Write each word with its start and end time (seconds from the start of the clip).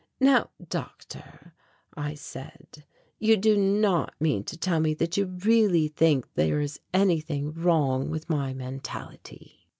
"Now, 0.19 0.49
doctor," 0.67 1.53
I 1.95 2.15
said, 2.15 2.85
"you 3.19 3.37
do 3.37 3.55
not 3.55 4.15
mean 4.19 4.43
to 4.45 4.57
tell 4.57 4.79
me 4.79 4.95
that 4.95 5.15
you 5.15 5.27
really 5.27 5.89
think 5.89 6.33
there 6.33 6.59
is 6.59 6.79
anything 6.91 7.53
wrong 7.53 8.09
with 8.09 8.27
my 8.27 8.51
mentality?" 8.51 9.67